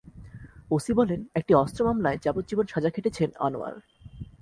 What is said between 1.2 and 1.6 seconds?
একটি